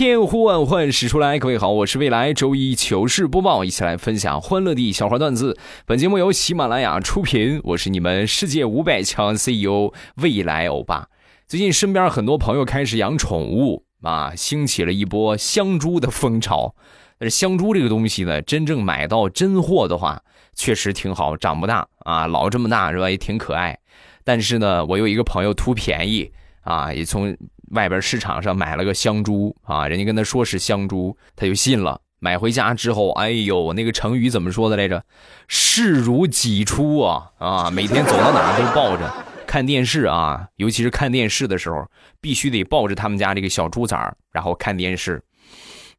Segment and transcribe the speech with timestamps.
[0.00, 5.58] 千呼万唤始出来，各位好，我是未来周一糗事播报，一起来分享欢乐的小花段子。
[5.84, 11.08] 本节目由喜马拉雅出品，我是你们世界五百强 CEO 未来欧巴。
[11.46, 16.74] 最近身边很多朋友开始养宠物啊，兴起了一波香猪的风潮。
[17.18, 20.22] 但是香猪这个东西呢，真正买到真货的话，
[20.54, 23.10] 确实挺好，长不大啊，老这么大是吧？
[23.10, 23.78] 也挺可爱。
[24.24, 26.32] 但是呢，我有一个朋友图便宜
[26.62, 27.36] 啊，也从。
[27.70, 32.00] 外边市场上买了个香猪啊，人家跟他说是香猪，他就信了。
[32.22, 35.02] 买回家之后，哎呦，那个成语怎么说的来着？
[35.48, 37.70] 视如己出啊啊！
[37.70, 39.10] 每天走到哪都抱着，
[39.46, 45.22] 看电视啊，尤其是看电视的时候，必须得抱着他们家这个小猪崽儿，然后看电视。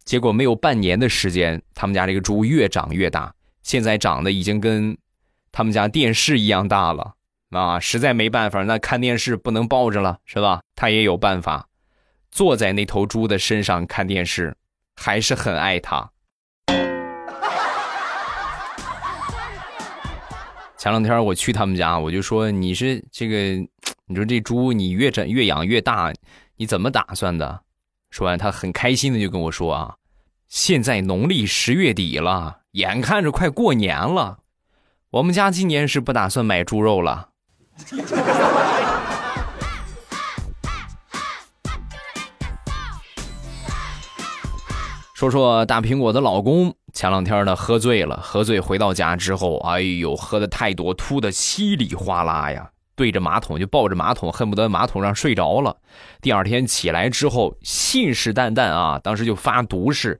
[0.03, 3.33] 结果没有半年的时间，他们家这个猪越长越大，
[3.63, 4.95] 现在长得已经跟
[5.51, 7.15] 他们家电视一样大了。
[7.51, 10.61] 啊，实在没办法，那看电视不能抱着了，是吧？
[10.75, 11.67] 他也有办法，
[12.31, 14.55] 坐在那头猪的身上看电视，
[14.95, 16.09] 还是很爱它。
[20.77, 23.37] 前两天我去他们家，我就说：“你是这个，
[24.07, 26.11] 你说这猪你越整越养越大，
[26.55, 27.61] 你怎么打算的？”
[28.09, 29.95] 说完，他很开心的就跟我说：“啊，
[30.47, 34.39] 现在农历十月底了，眼看着快过年了，
[35.11, 37.27] 我们家今年是不打算买猪肉了。”
[45.13, 55.77] 说说大苹果的老公，前两天呢喝醉了，喝醉回到家之后，哎呦，喝的太多，吐的稀里哗啦呀，对着马桶就抱着马桶，恨不得马桶上睡着了。
[56.21, 60.19] 第二天起来之后，信誓旦旦啊，当时就发毒誓，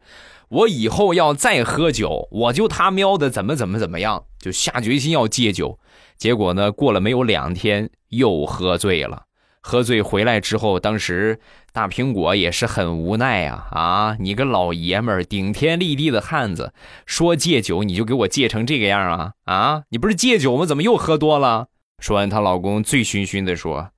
[0.50, 5.80] 我以后要再喝酒，我就他喵的怎么怎么怎么样，就下决心要戒酒。
[6.22, 6.72] 结果呢？
[6.72, 9.24] 过了没有两天，又喝醉了。
[9.60, 11.40] 喝醉回来之后，当时
[11.74, 13.68] 大苹果也是很无奈啊！
[13.72, 16.76] 啊，你个老爷们儿，顶天立地的汉子，
[17.08, 19.32] 说戒酒你就给我戒成这个样啊！
[19.46, 20.64] 啊，你不是戒酒吗？
[20.64, 21.70] 怎么又喝多了？
[21.98, 23.90] 说完，她老公醉醺醺的说：“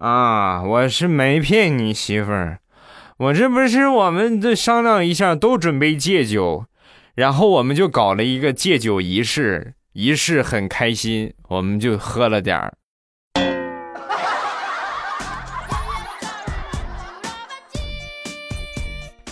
[0.00, 2.60] 啊，我是没骗你媳妇儿，
[3.18, 6.64] 我这不是我们这商量一下，都准备戒酒，
[7.14, 12.72] 然后我们就搞了一个戒酒仪式。”仪式很开心，我们就喝了点儿。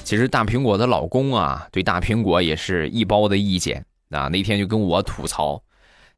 [0.04, 4.28] 其实大苹果的老公啊，对大苹果也是一包的意见啊。
[4.28, 5.62] 那天就跟我吐槽，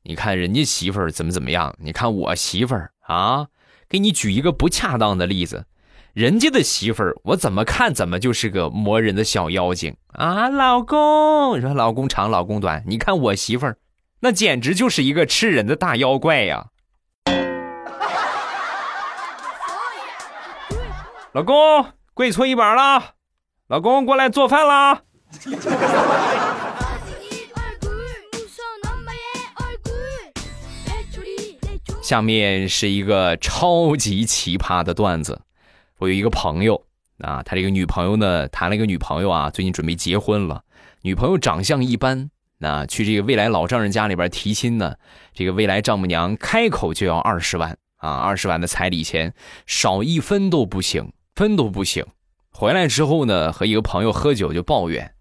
[0.02, 3.46] 你看人家媳妇儿怎么怎么样，你看我媳妇儿啊，
[3.88, 5.66] 给你举一个不恰当的例子，
[6.14, 10.48] 人家的媳妇儿我怎么看怎么就是个磨人的小妖精啊。
[10.48, 13.76] 老公，你说老公长老公短，你看我媳妇儿。
[14.24, 16.66] 那简直就是一个吃人的大妖怪呀！
[21.32, 23.14] 老公跪搓衣板了，
[23.66, 25.02] 老公过来做饭啦！
[32.00, 35.40] 下面是一个超级奇葩的段子。
[35.98, 36.84] 我有一个朋友
[37.18, 40.62] 啊，他这个女朋友呢，谈了一个女朋友啊，最近准备结婚了，
[41.00, 42.30] 女朋友长相一般。
[42.62, 44.94] 那去这个未来老丈人家里边提亲呢，
[45.34, 49.34] 这个未来丈母娘开口就要二十万啊，二十万的彩礼钱，
[49.66, 52.06] 少一分都不行，分都不行。
[52.52, 55.12] 回来之后呢，和一个朋友喝酒就抱怨，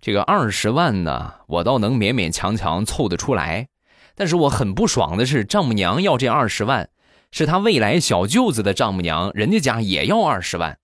[0.00, 3.68] 这个二十万呢，我倒能勉勉强强凑得出来，
[4.14, 6.88] 但是我很不爽的是，丈母娘要这二十万，
[7.30, 10.78] 是他未来小舅子的丈母娘，人家家也要二十万。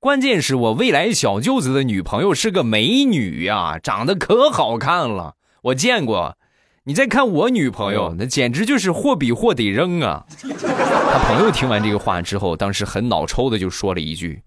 [0.00, 5.34] 关键是我未来小舅子的女朋友是个美女呀，长得可好看了。
[5.62, 6.36] 我见过，
[6.84, 10.24] 你再看我女朋友，那简直就是货比货得扔啊！
[10.40, 14.42] 他朋友听完这个话之后，当时很脑抽的就说了一句：“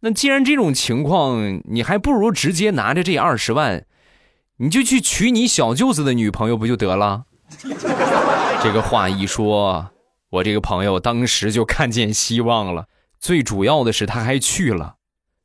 [0.00, 3.84] 那既然这种情况，你还不如直接拿着这二十万，
[4.58, 7.24] 你就去娶你小舅子的女朋友不就得了？”
[8.62, 9.90] 这个话一说，
[10.30, 12.86] 我这个朋友当时就看见希望了。
[13.18, 14.96] 最主要的是他还去了，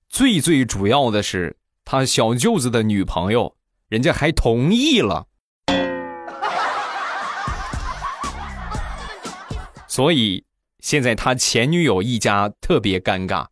[0.09, 3.55] 最最主要的是他小舅子的女朋友。
[3.89, 5.25] 人家还同意了，
[9.88, 10.45] 所以
[10.80, 13.47] 现在他前女友一家特别尴尬，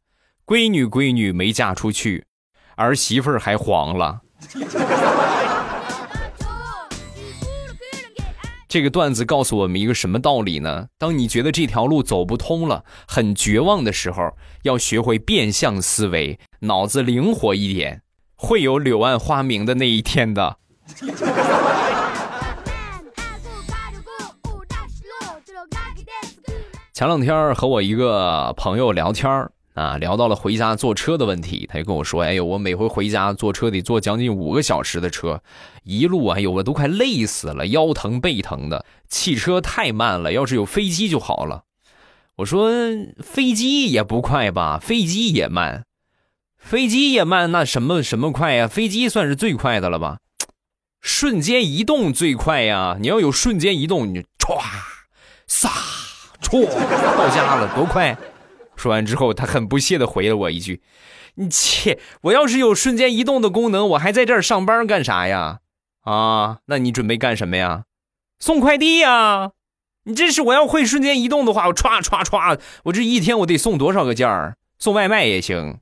[0.45, 2.27] 闺女闺女没嫁出去，
[2.75, 4.21] 儿媳妇儿还黄了。
[8.67, 10.89] 这个段子告诉我们一个什么道理呢？
[10.99, 18.03] 当你觉得这条路走不通了，很绝望的时候，要学会变相思维，脑子灵活一点，
[18.37, 20.57] 会有柳暗花明的那一天的。
[26.93, 29.29] 前两天和我一个朋友聊天
[29.73, 35.41] 啊，聊到了回家坐车的问题，他就跟我说：“哎呦，我每回回家坐车得坐将近五个小时的车，
[35.83, 38.85] 一路哎呦我都快累死了，腰疼背疼的。
[39.07, 41.63] 汽车太慢了，要是有飞机就好了。”
[42.37, 42.71] 我说
[43.21, 44.79] ：“飞机也不快吧？
[44.79, 45.85] 飞机也慢，
[46.67, 48.67] 飞机也慢，那什么什么快呀？
[48.67, 50.17] 飞机算是最快的了吧？
[50.99, 52.97] 瞬间移动最快呀！
[52.99, 54.59] 你要有瞬间移动，你就歘，
[55.47, 55.69] 撒，
[56.41, 58.17] 歘，到家了，多快！”
[58.75, 60.81] 说完之后，他很不屑的回了我一句
[61.35, 65.59] ：“你切，我要是有瞬间移动的功能，我还在这儿上班干啥呀？
[66.01, 67.83] 啊，那你准备干什么呀？
[68.39, 69.51] 送快递呀！
[70.03, 74.57] 你这是我要会瞬间移动的话，我歘歘歘，我这一天我得送多少个件儿？
[74.77, 75.79] 送外卖也行。”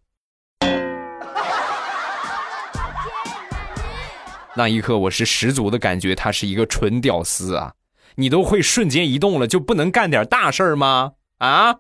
[4.58, 7.74] 那一刻，我是十足的感觉他是一个纯屌丝啊！
[8.16, 11.12] 你都会瞬间移动了，就不能干点大事儿吗？
[11.40, 11.76] 啊？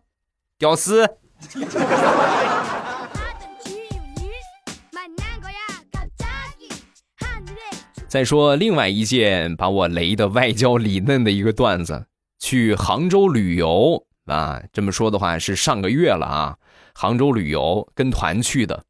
[0.57, 1.09] 屌丝！
[8.09, 12.07] 再说另外一件把我雷的外焦里嫩的一个段子，
[12.39, 16.57] 去杭州旅游啊，这么说的话是上个月了啊，
[16.93, 18.83] 杭州旅游跟团去的，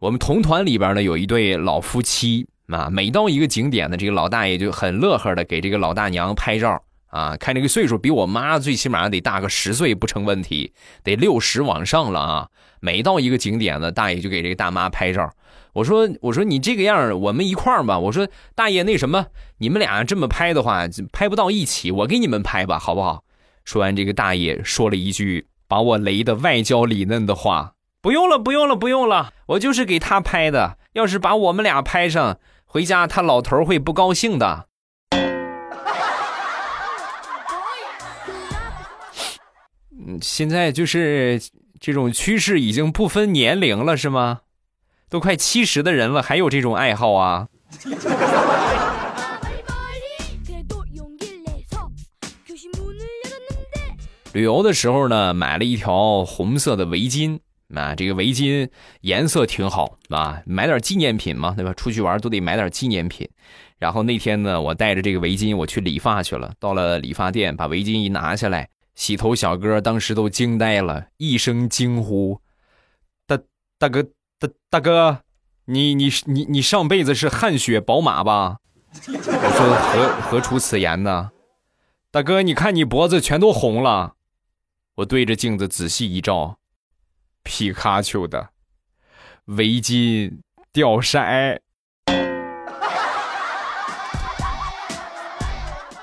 [0.00, 6.82] 我们同团里边呢有一对老夫妻啊，每到一个景点呢，这个老大爷就很乐呵的给这个老大娘拍照。
[7.08, 10.72] 啊，看这个岁数比我妈最起码得大个十岁不成问题，
[11.04, 12.48] 得六十往上了啊！
[12.80, 15.30] 每到一个景点呢，大爷就给这个大妈拍照。
[15.74, 17.98] 我说，我说你这个样我们一块儿吧。
[17.98, 19.26] 我说大爷，那什么，
[19.58, 23.24] 你们俩这么拍的话，拍不到一起，我给你们拍吧，好不好？
[23.66, 30.78] 说完，这个大爷说了一句把我雷的外焦里嫩的话：不用了，不用了，不用了，我就是给他拍的。
[30.94, 32.38] 要是把我们俩拍上，
[32.72, 34.66] 回家他老头会不高兴的。
[39.90, 41.38] 嗯，现在就是
[41.78, 44.40] 这种趋势已经不分年龄了，是吗？
[45.10, 47.48] 都快七十的人了，还有这种爱好啊？
[54.32, 57.40] 旅游的时候呢，买了一条红色的围巾
[57.74, 58.68] 啊，这个围巾
[59.00, 61.72] 颜色挺好啊，买点纪念品嘛，对吧？
[61.74, 63.28] 出去玩都得买点纪念品。
[63.78, 68.68] 然后那天呢，我带着这个围巾我去理发去了，到了理发店，把围巾一拿下来。
[68.94, 72.40] 洗头小哥当时都惊呆了，一声惊呼
[73.26, 73.38] ：“大
[73.78, 74.02] 大哥，
[74.38, 75.20] 大大哥，
[75.64, 78.58] 你你你你上辈子是汗血宝马吧？”
[79.08, 79.74] 我说
[80.20, 81.30] ：“何何出此言呢？”
[82.12, 84.12] 大哥，你看你脖子全都红了。
[84.96, 86.58] 我对着镜子仔细一照，
[87.42, 88.50] 皮卡丘的
[89.46, 90.38] 围巾
[90.72, 91.18] 掉色。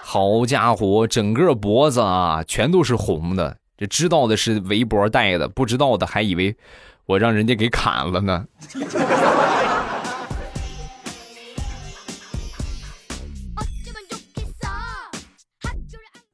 [0.01, 3.57] 好家伙，整个脖子啊，全都是红的。
[3.77, 6.57] 这知道的是围脖戴的，不知道的还以为
[7.05, 8.45] 我让人家给砍了呢。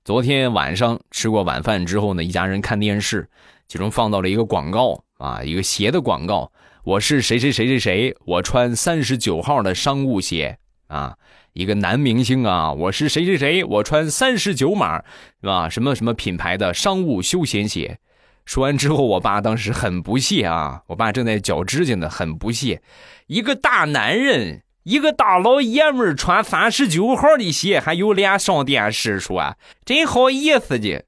[0.05, 3.27] 昨天晚上吃过晚饭之后呢，一家人看电视，
[3.67, 6.51] 其中放到了一个广告啊，一个鞋的广告。
[6.83, 11.17] 我是谁谁谁谁谁，我穿三十九号的商务鞋啊。
[11.53, 14.97] 一个男明星啊，我是谁谁谁，我穿三十九码，
[15.41, 15.69] 是吧？
[15.69, 17.97] 什么什么品牌的商务休闲鞋？
[18.45, 22.83] 说完之后，我爸当时很不屑啊，我爸正在绞指甲呢，很不屑。
[23.27, 31.05] 一个大男人，一个大老爷们儿穿三十九号的鞋，还有脸上电视说，真好意思的，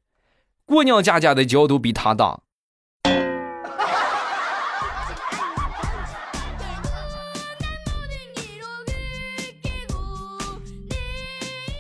[0.66, 2.40] 姑娘家家的脚都比他大。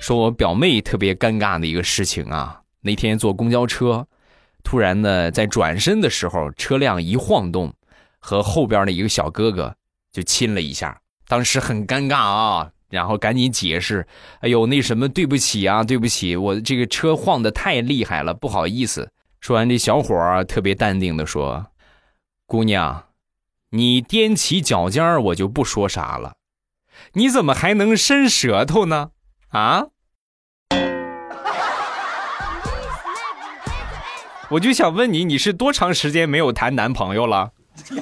[0.08, 4.08] 说我表妹特别尴尬的一个事情啊，那天坐公交车，
[4.64, 7.74] 突然呢在转身的时候，车辆一晃动，
[8.18, 9.76] 和后边的一个小哥哥
[10.14, 10.98] 就亲了一下，
[11.28, 14.08] 当时很尴尬啊，然后赶紧解释，
[14.40, 19.12] 哎呦那什么对不起啊，对不起，我这个车晃的太厉害了，不好意思。
[19.42, 21.66] 说完，这小伙儿特别淡定的说
[22.48, 23.08] ：“姑娘，
[23.72, 26.38] 你踮起脚尖儿我就不说啥了，
[27.12, 29.10] 你怎么还能伸舌头呢？
[29.50, 29.88] 啊？”
[34.50, 37.52] 我就想问你，你是多长时间没有谈男朋友了？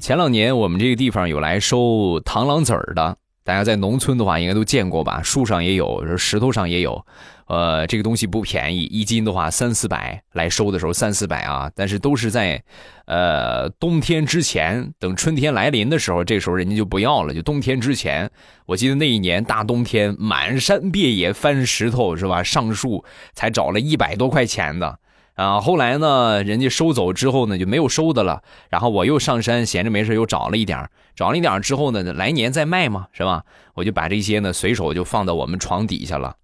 [0.00, 3.16] 前两年我们这个地方有来收螳螂籽儿的，
[3.46, 5.22] 大家在农村的话应该都见过吧？
[5.22, 7.06] 树上也有，石头上也有。
[7.46, 11.70] 呃，这个东西不便宜，一斤的话三四百，来收的时候三四百啊。
[11.76, 12.60] 但是都是在，
[13.04, 17.32] 呃，冬天之前，等春天来临的时候，这时候人家就不要了。
[17.32, 18.28] 就冬天之前，
[18.66, 22.42] 我记得那一年大冬天，满山遍野翻石头是吧？
[22.42, 24.98] 上树才找了一百多块钱的
[25.36, 25.60] 啊。
[25.60, 28.42] 后来呢，人家收走之后呢，就没有收的了。
[28.68, 33.44] 然后我又上山闲着没事又找了一点找了一点之后呢，来年再卖嘛，是吧？
[33.74, 36.34] 我就把这些呢随手就放到我们床底下了。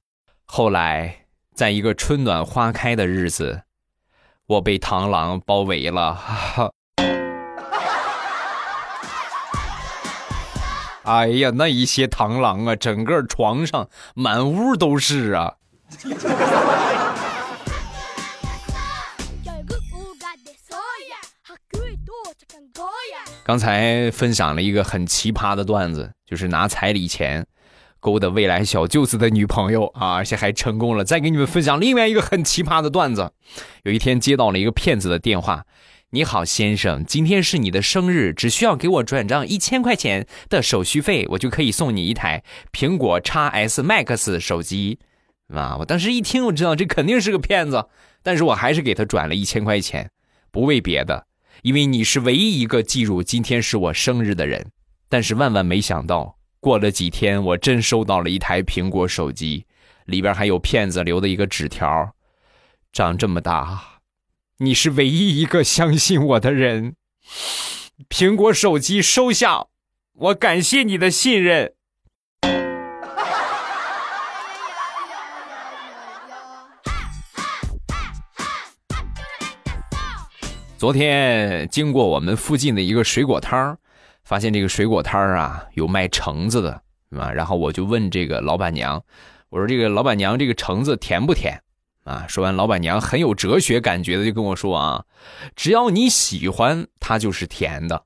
[0.44, 3.62] 后来，在一个春暖花开的日子，
[4.46, 6.18] 我被螳螂包围了。
[11.04, 15.54] 哎呀，那一些螳螂啊，整个床上满屋都是啊！
[23.44, 27.46] 刚才分享了一个很奇葩的段子，就是拿彩礼钱。
[27.98, 31.04] 勾搭未来小舅子的女朋友啊，而且还成功了。
[31.04, 33.32] 再给你们分享另外一个很奇葩的段子。
[33.84, 35.64] 有一天接到了一个骗子的电话
[36.10, 44.98] ：“你好，先生，今天是你的生日，只需要给我转账一千块钱的手续费，我就可以送你一台苹果 x S Max 手机。”
[45.54, 45.76] 啊！
[45.78, 47.86] 我当时一听，我知道这肯定是个骗子，
[48.22, 50.10] 但是我还是给他转了一千块钱，
[50.50, 51.26] 不为别的，
[51.62, 54.70] 因为你是唯一一个记住今天是我生日的人。
[55.08, 56.38] 但是万万没想到。
[56.60, 59.66] 过了几天，我真收到了一台苹果手机，
[60.04, 62.14] 里边还有骗子留的一个纸条。
[62.92, 63.98] 长这么大，
[64.58, 66.94] 你是唯一一个相信我的人。
[68.08, 69.66] 苹果手机收下，
[70.12, 71.74] 我感谢你的信任。
[80.82, 83.78] 昨天经过我们附近的一个水果摊儿。
[84.24, 86.72] 发现这个水果摊儿啊，有卖橙子的，
[87.16, 89.00] 啊，然后我就问这个老板娘，
[89.48, 91.62] 我说这个老板娘，这个橙子甜不甜？
[92.02, 95.04] 啊， 说完，老板娘很有哲学感觉的就跟我说啊，
[95.54, 98.02] 只要你喜欢，它就是甜的，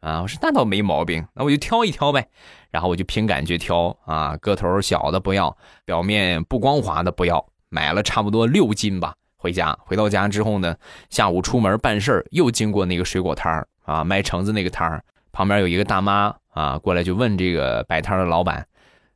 [0.00, 2.28] 啊，我说那倒没毛病，那我就挑一挑呗，
[2.70, 5.56] 然后我就凭感觉挑啊，个头小的不要，
[5.86, 10.76] 表面不光滑的不要，买了差不多六斤吧，回家，回到家之后呢，
[11.08, 15.02] 下午出门办事儿，又经过那个水果摊儿啊，卖橙子那个摊儿。
[15.30, 18.66] 旁边有一个大妈啊，过来就问这个摆摊的老板：“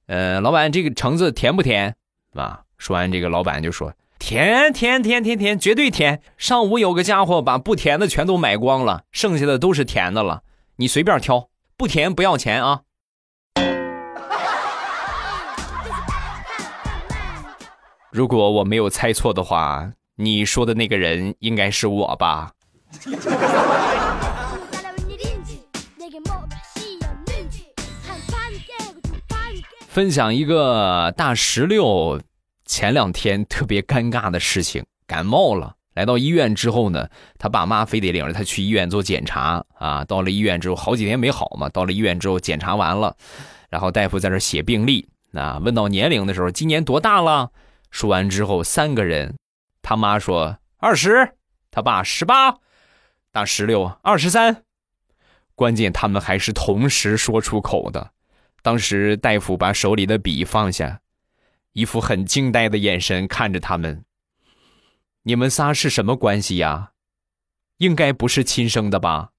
[0.06, 1.96] 呃，老板，这个橙子甜不甜？”
[2.34, 6.22] 啊，说完这个老板就说：“甜甜甜甜甜，绝对甜！
[6.38, 10.42] 上午有个家伙把不甜的全都买光了，剩下的都是甜的了，
[10.76, 12.82] 你随便挑，不甜不要钱啊！”
[18.12, 19.90] 如果我没有猜错的话，
[20.24, 22.52] 你说的那个人应该是我吧？
[29.88, 32.20] 分享一个大石榴
[32.64, 40.04] 前两天特别尴尬的事情，感冒了，来到医院之后呢，他爸妈非得领着他去医院做检查啊。
[40.04, 41.68] 到了医院之后，好几天没好嘛。
[41.68, 43.14] 到了医院之后，检查完了，
[43.68, 45.58] 然后大夫在这写病历啊。
[45.62, 47.50] 问到年龄的时候，今年多大了？
[47.90, 49.34] 说完之后，三个人，
[49.82, 51.36] 他妈说二十，
[51.70, 52.58] 他爸十八，
[53.30, 54.64] 大石榴二十三。
[55.54, 58.12] 关键他们还是同时说出口的。
[58.62, 61.00] 当时大夫把手里的笔放下，
[61.72, 64.04] 一副很惊呆的眼神看着他们。
[65.24, 66.92] 你们仨是什么关系呀？
[67.78, 69.30] 应该不是亲生的吧？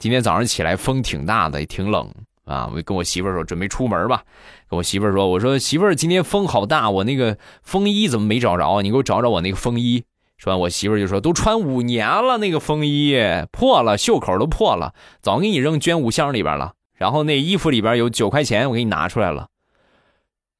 [0.00, 2.10] 今天早上起来风挺大的，也挺冷
[2.46, 2.70] 啊。
[2.74, 4.24] 我跟我媳妇儿说准备出门吧，
[4.66, 8.80] 跟我媳妇儿说，我说媳妇儿今天风好大，我那个风衣怎么没找着？
[8.80, 10.04] 你给我找找我那个风衣。
[10.38, 13.14] 说完，我媳妇就说：“都穿五年了，那个风衣
[13.52, 16.72] 破了，袖口都破了，早给你扔捐物箱里边了。
[16.94, 19.48] 然后那衣服里边有九块钱，我给你拿出来了。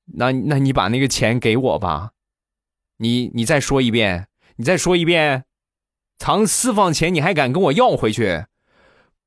[0.04, 2.10] 那那你把那个钱给我吧。
[2.98, 5.44] 你你再说一遍，你再说一遍，
[6.18, 8.44] 藏私房钱你还敢跟我要回去？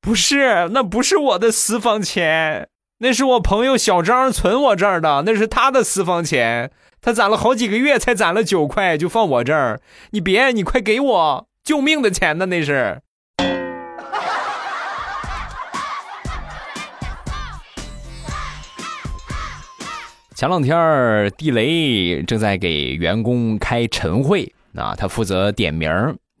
[0.04, 2.68] 不是，那不是我的私房钱，
[2.98, 6.70] 那是我朋友小张存我这儿的，那是他的私房钱。”
[7.00, 9.80] 他攒了好几个月才攒了九块，就放我这儿。
[10.10, 12.46] 你别，你快给我救命的钱呢！
[12.46, 13.02] 那是。
[20.34, 25.90] 前两天地雷正在给员工开晨会啊，他负责点名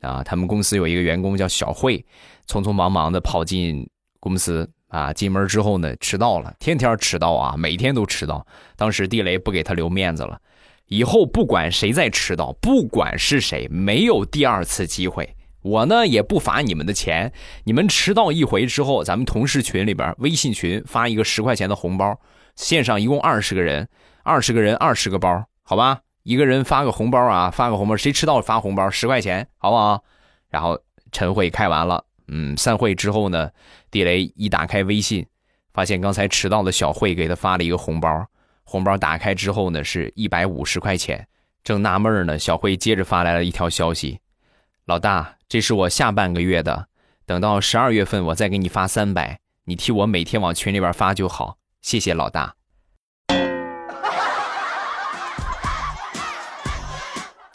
[0.04, 0.22] 啊。
[0.22, 2.04] 他们公司有一个员工叫小慧，
[2.46, 3.88] 匆匆忙忙的跑进
[4.20, 8.46] 公司啊，进门之后呢，迟到了，天天迟到啊，每天都迟到。
[8.76, 10.38] 当时地雷不给他留面子了。
[10.86, 15.34] 以后不管谁再迟到，不管是谁，没有第二次机会。
[15.62, 17.32] 我呢也不罚你们的钱，
[17.64, 22.20] 你们迟到一回之后，咱们同事群里边微信群发一个十块钱的红包，
[22.54, 23.88] 线上一共二十个人，
[24.22, 26.00] 二十个人二十个包，好吧？
[26.24, 30.02] 一个人发个红包啊，发个红包，谁迟到发红包十块钱，好不好？
[30.48, 30.80] 然后
[31.12, 33.50] 晨会开完了，嗯，散会之后呢，
[33.90, 35.26] 地雷一打开微信，
[35.74, 38.26] 发现刚才迟到的小慧给他发了一个红包，
[38.64, 41.28] 红包打开之后呢是一百五十块钱，
[41.62, 44.20] 正纳闷呢，小慧接着发来了一条消息。
[44.86, 46.88] 老大，这是我下半个月的，
[47.26, 52.54] 等到十二月份我再给你发三百，你替我每天往群里边发就好，谢谢老大。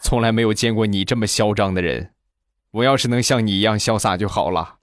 [0.10, 2.10] 从来没有见过你这么嚣张的人，
[2.72, 4.78] 我要是能像你一样潇洒就好了。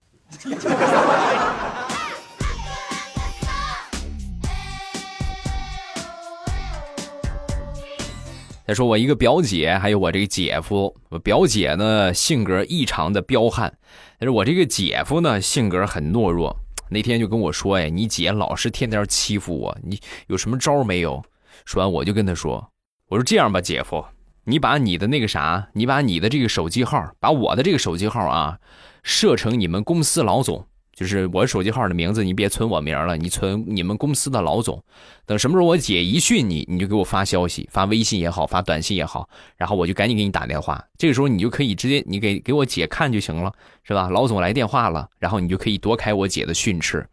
[8.64, 10.94] 再说我一个表姐，还有我这个姐夫。
[11.08, 13.76] 我表姐呢性格异常的彪悍，
[14.20, 16.56] 但是我这个姐夫呢性格很懦弱。
[16.88, 21.20] 那天就跟我说：“哎，你姐老是天天欺负我，你有什么招没有？”
[21.66, 22.64] 说完我就跟他说
[23.10, 24.04] ：“我说这样吧，姐夫，
[24.46, 28.58] 你把你的那个啥，你把你的这个手机号，把我的这个手机号啊，
[29.02, 34.82] 设成你们公司老总。”就是我手机号的名字，你别存我名了，你存你们公司的老总。
[35.26, 40.82] 等什么时候我姐一训你，你就给我发消息，发微信也好，发短信也好，然后我就赶紧给你打电话。
[40.96, 44.08] 这个时候你就可以直接你给给我姐看就行了，是吧？
[44.08, 47.06] 老总来电话了，然后你就可以躲开我姐的训斥。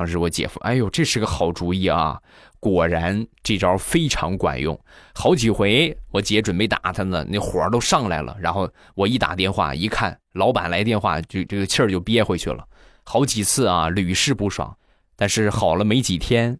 [0.00, 2.18] 当时我姐夫，哎呦，这是个好主意啊！
[2.58, 4.82] 果然这招非常管用，
[5.14, 8.34] 好几回我姐准备打他呢，那火都上来了。
[8.40, 12.66] 然后我一打电话一看，老板来电话，就这个气儿就憋回去了。
[13.04, 14.74] 好几次啊，屡试不爽，
[15.16, 16.58] 但是好了没几天，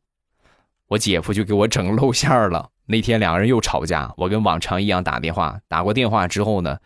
[0.89, 2.69] 我姐夫就给我整露馅儿了。
[2.89, 6.77] 那天两个人又吵架，我跟往常一样打电话，打过电话之后呢，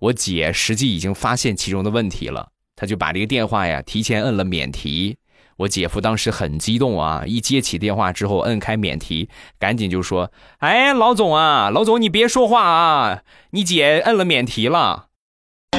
[0.00, 5.16] 我姐实际已经发现其中的问题了，她就把这个电话呀提前摁了免提。
[5.60, 13.20] 我姐夫当时很激动啊，一接起电话之后摁开免提，赶紧就说：“哎，老总啊，老总你别说话啊，
[13.50, 15.08] 你姐摁了免提了。”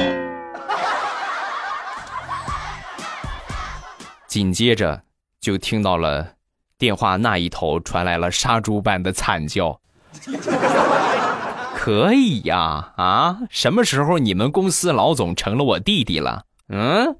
[4.28, 5.02] 紧接着，
[5.40, 6.34] 就听到了
[6.78, 9.80] 电话那一头传来了杀猪般的惨叫。
[11.74, 16.44] 可以呀，啊，什么时候你们公司老总成了我弟弟了？
[16.68, 17.16] 嗯，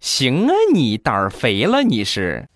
[0.00, 2.48] 行啊，你胆儿肥了，你是。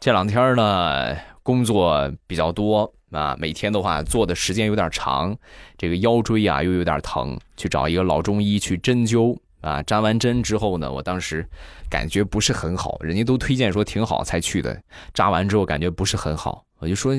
[0.00, 2.90] 这两天呢，工作比较多。
[3.10, 5.36] 啊，每天的话做的时间有点长，
[5.76, 9.82] 这个腰椎啊又有点疼，去找一个老中医去针灸啊。
[9.82, 11.44] 扎完针之后呢，我当时
[11.90, 14.80] 感觉不是很好，人家都推荐说挺好才去的。
[15.12, 17.12] 扎完之后感觉不是很好，我就说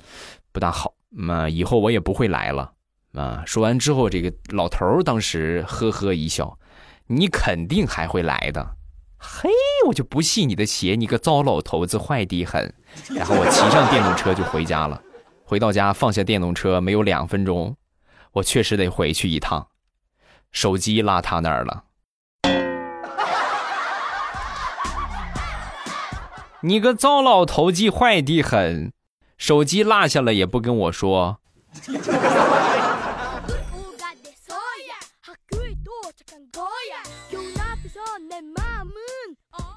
[0.52, 2.72] 不大好，那以后我也不会来了
[3.14, 3.42] 啊。
[3.46, 6.58] 说完之后，这个老头当时呵呵一笑
[7.08, 8.74] ：“你肯定还会来的。”
[9.20, 9.50] 嘿，
[9.88, 12.72] 我就不信你的邪，你个糟老头子坏的很。
[13.16, 15.02] 然后我骑上电动车就回家了。
[15.44, 17.76] 回到家，放下电动车，没有两分钟，
[18.34, 19.66] 我确实得回去一趟。
[20.52, 21.82] 手机落他那儿了。
[26.62, 28.92] 你个糟老头子，坏的很，
[29.38, 31.38] 手机落下了也不跟我说。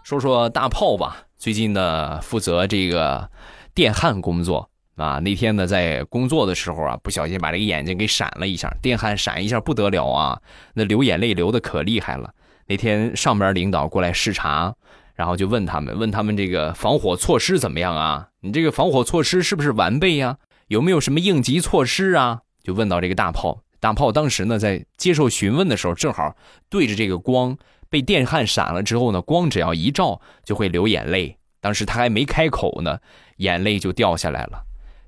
[0.03, 3.29] 说说大炮吧，最近呢负责这个
[3.73, 4.69] 电焊工作。
[4.97, 10.39] 啊，那天呢，在工作的时候啊，不小心把这个眼睛给闪了一下，电焊闪一下不得了啊，
[10.73, 12.33] 那流眼泪流的可厉害了。
[12.67, 14.75] 那天上边领导过来视察，
[15.15, 18.27] 然后就问他们，问他们这个防火措施怎么样啊？
[18.41, 20.37] 你这个防火措施是不是完备呀？
[20.67, 22.41] 有没有什么应急措施啊？
[22.63, 26.35] 就问到这个大炮，大炮当时呢在接受询问的时候，正好
[26.67, 27.55] 对着这个光，
[27.89, 31.37] 被电焊闪了之后呢，光只要一照就会流眼泪。
[31.59, 32.99] 当时他还没开口呢，
[33.37, 34.63] 眼泪就掉下来了。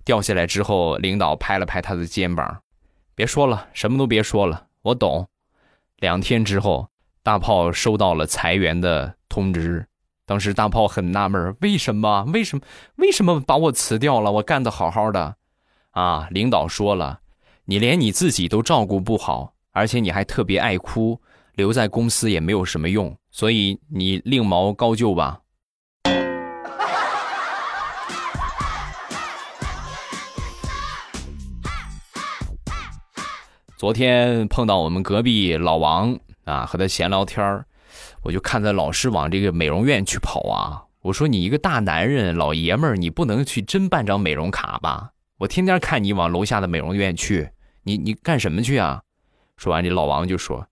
[0.06, 2.62] 掉下来之后，领导拍了拍他的肩膀，
[3.15, 5.28] 别说了，什么都别说了，我懂。
[5.98, 6.89] 两天之后，
[7.24, 9.88] 大炮收到了裁员的通知。
[10.25, 12.23] 当时大炮很纳闷，为什么？
[12.33, 12.63] 为什么？
[12.95, 14.31] 为什么把我辞掉了？
[14.31, 15.36] 我干得好好的，
[15.91, 16.29] 啊！
[16.31, 17.19] 领导说了，
[17.65, 21.19] 你连你自己都照顾不好，而且你还特别爱哭，
[21.55, 25.41] 留在公司也没有什么用，所以你另谋高就吧。
[33.75, 37.65] 昨天碰到我们隔壁老王啊，和他闲聊天
[38.23, 40.83] 我就看他老是往这个美容院去跑啊。
[41.01, 45.12] 我说你一个大男人，老爷们儿，你不能去真办张美容卡吧？
[45.39, 47.49] 我天天看你往楼下的美容院去，
[47.83, 49.01] 你你干什么去啊？
[49.57, 50.65] 说完，这老王就说：“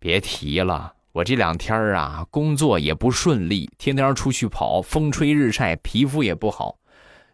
[0.00, 6.78] 别提了，我这两天啊，工作也不顺利，天天出去跑，风吹日晒，皮肤也不好。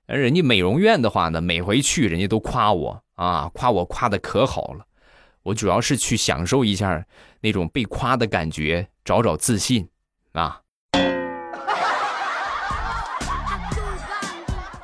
[0.06, 4.84] 而人家美容院的话呢，每回去人家都夸我啊，夸我夸的可好了。
[5.42, 7.06] 我主要是去享受一下
[7.40, 9.88] 那种被夸的感觉，找找自信
[10.32, 10.62] 啊。”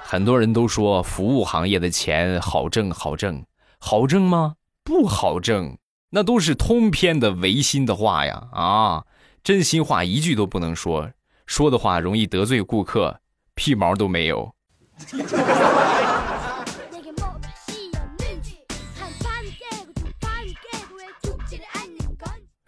[0.02, 3.44] 很多人都说服务行业的钱好挣好挣，
[3.78, 4.56] 好挣吗？
[4.82, 5.78] 不好挣，
[6.10, 8.48] 那都是通篇的违心的话呀！
[8.52, 9.04] 啊，
[9.44, 11.12] 真心话一句都不能说，
[11.46, 13.20] 说的话容易得罪顾客，
[13.54, 14.52] 屁毛都没有。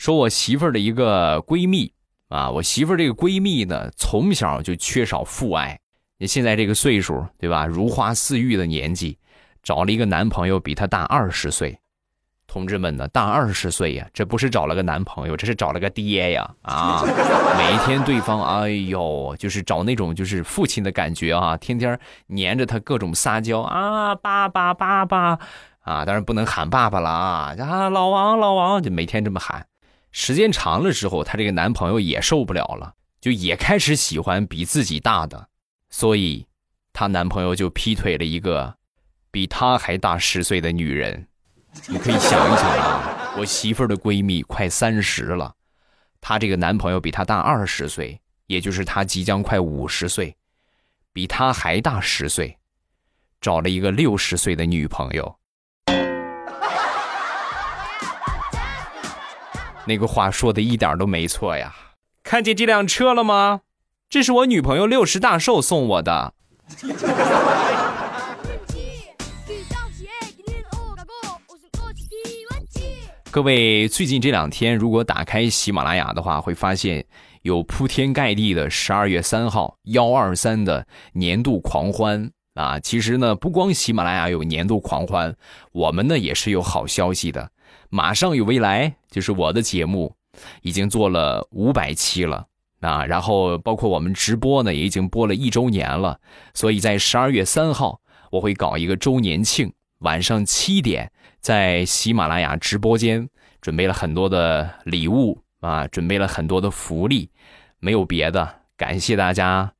[0.02, 1.92] 说我媳妇儿的一个闺蜜
[2.28, 5.78] 啊，我媳妇儿这个闺蜜呢，从小就缺少父爱。
[6.18, 7.66] 你现在这个岁数，对吧？
[7.66, 9.16] 如花似玉的年纪，
[9.62, 11.78] 找了一个男朋友比她大二十岁，
[12.48, 16.52] 同志们呢，大二十岁呀，这不是找了个男朋友，这是找了个爹呀！
[16.62, 17.04] 啊，
[17.56, 25.38] 每天对方，哎呦，就是找那种就是父亲的感觉啊，天天黏着他各种撒娇啊，爸爸爸爸
[25.82, 29.64] 啊，当然不能喊爸爸了啊，啊，老王老王，就每天这么喊，
[30.12, 35.48] 时间长了之后，她这个男朋友也受不了了，就也开始喜欢比自己大的。
[35.90, 36.46] 所以，
[36.92, 38.76] 她男朋友就劈腿了一个
[39.30, 41.26] 比她还大十岁的女人。
[41.88, 45.54] 你可以想一想啊，我媳妇儿的闺蜜快三十了，
[46.20, 50.36] 她这个男朋友比她大二十岁，也就是她即将快五十岁，
[51.14, 52.58] 比她还大十岁，
[53.40, 55.38] 找了一个六十岁的女朋友。
[59.84, 61.74] 那个话说的一点都没错呀！
[62.22, 63.62] 看见这辆车了吗？
[64.08, 66.34] 这是我女朋友六十大寿送我的。
[73.30, 77.04] 各位，最近这两天如果打开喜马拉雅的话，会发现
[77.40, 82.78] 有铺天盖地的十二月三号幺二三的年度狂欢啊！
[82.78, 85.34] 其实呢，不光喜马拉雅有年度狂欢，
[85.72, 87.50] 我们呢也是有好消息的。
[87.94, 90.16] 马上有未来，就是我的节目，
[90.62, 92.46] 已经做了五百期了。
[92.80, 96.18] 啊，然后包括我们直播呢，也已经播了一周年了，
[96.54, 98.00] 所以在十二月三号，
[98.30, 103.28] 我会搞一个周年庆，晚上七点在喜马拉雅直播间
[103.60, 107.28] 准备了很多的礼物啊，准备了很多的福利，
[107.78, 109.74] 没有别的，感谢大家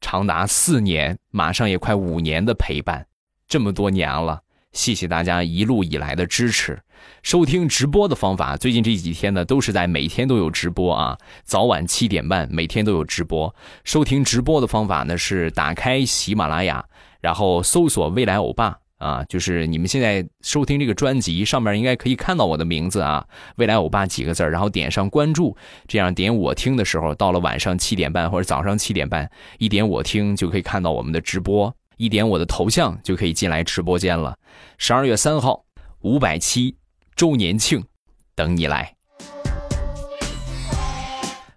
[0.00, 3.06] 长达四年，马上也快五年的陪伴，
[3.46, 4.42] 这么多年了。
[4.72, 6.82] 谢谢大家一路以来的支持。
[7.22, 13.54] 收听直播的方法，最近这几天呢，都是在每天都有直播啊，早晚七点半每天都有直播。
[13.84, 16.84] 收听直播的方法呢，是打开喜马拉雅，
[17.20, 25.56] 然后搜索“未来欧巴”啊，就是你们现在收听这个专辑上面应该可以看到我的名字啊，“未来欧巴”几个字然后点上关注，
[25.88, 31.74] 这样点我听的时候，到了晚上七点半或者早上七点半，一点我听就可以看到我们的直播。
[31.98, 34.36] 一点我的头像就可以进来直播间了。
[34.76, 35.64] 十二月三号，
[36.00, 36.74] 五百七
[37.14, 37.84] 周年庆，
[38.34, 38.94] 等你来。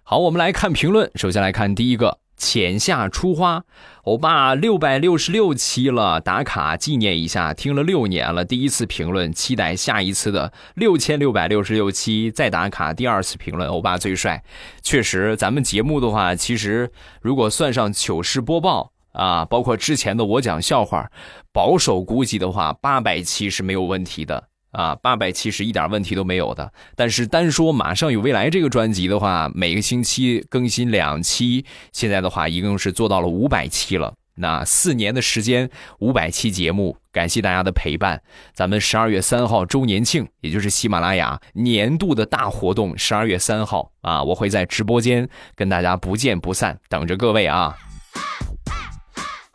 [0.02, 1.10] 好，我们来看评论。
[1.14, 3.64] 首先来看第一个，浅夏初花，
[4.04, 14.44] 欧巴六百六十六期了，打卡纪念一下，听了六年了，第一次评论，期待下一次的六千六百六十六期再打卡，第二次评论，欧巴最帅。
[14.82, 18.92] 确实，咱们节目的话，其实如果算上糗事播报。
[19.12, 21.10] 啊，包括之前的我讲笑话，
[21.50, 26.70] 保守估计的话，八百期是没有问题的啊，八百期是一点问题都没有的。
[26.94, 34.12] 但是单说马上有未来这个专辑的话，每个星期更新两期，现在的话一共是做到了五百期了。
[34.38, 38.20] 那四年的时间，五百期节目，感谢大家的陪伴。
[38.52, 47.74] 咱们十二月三号周年庆，也就是喜马拉雅年度的大活动，十二月三号啊，我会在直播间跟大家不见不散，等着各位啊。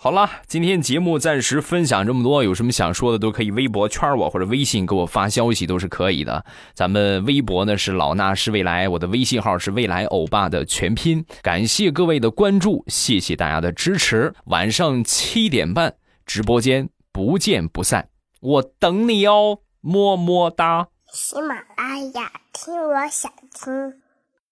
[0.03, 6.43] 好了，今天节目暂时分享这么多，有什么想说的都可以微博圈我或者微信给我发消息都是可以的。
[6.73, 11.23] 咱们微博呢是老衲是未来，我的微信号是未来欧巴的全拼。
[11.43, 14.33] 感谢各位的关注，谢谢大家的支持。
[14.45, 15.93] 晚上七点半
[16.25, 18.09] 直播间不见不散，
[18.39, 20.87] 我等你哦，么么哒。
[21.13, 24.01] 喜马拉雅听，我想听。